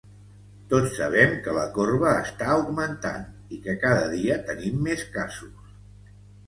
[0.69, 5.75] Tots sabem que la corba està augmentant i que cada dia tenim més casos.